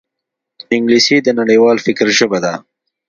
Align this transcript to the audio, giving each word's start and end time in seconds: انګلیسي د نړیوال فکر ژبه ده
انګلیسي 0.75 1.17
د 1.23 1.27
نړیوال 1.39 1.77
فکر 1.85 2.07
ژبه 2.17 2.37
ده 2.43 2.53